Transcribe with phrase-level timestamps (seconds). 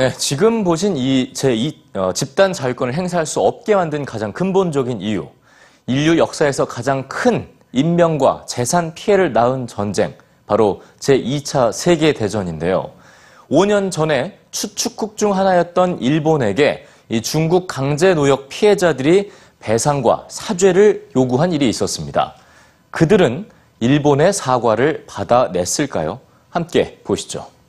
[0.00, 5.28] 네, 지금 보신 이 제2 어, 집단 자율권을 행사할 수 없게 만든 가장 근본적인 이유.
[5.86, 10.14] 인류 역사에서 가장 큰 인명과 재산 피해를 낳은 전쟁,
[10.46, 12.92] 바로 제2차 세계 대전인데요.
[13.50, 21.68] 5년 전에 추축국 중 하나였던 일본에게 이 중국 강제 노역 피해자들이 배상과 사죄를 요구한 일이
[21.68, 22.36] 있었습니다.
[22.90, 26.20] 그들은 일본의 사과를 받아냈을까요?
[26.48, 27.59] 함께 보시죠.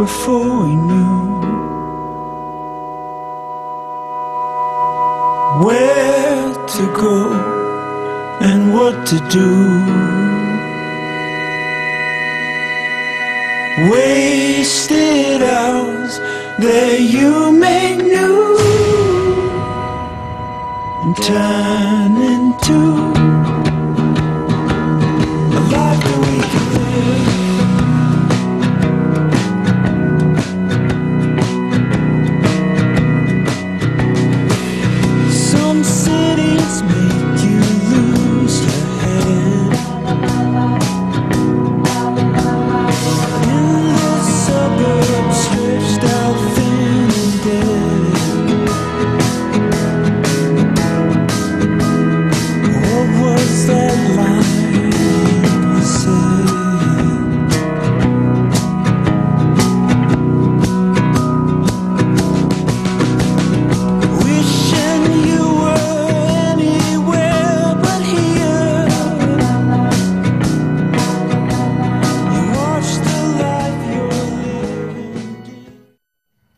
[0.00, 1.20] Before we knew.
[5.64, 7.18] where to go
[8.40, 9.50] and what to do.
[13.92, 16.18] Wasted hours
[16.64, 18.56] that you make new
[21.02, 22.16] and turn
[36.10, 36.59] city.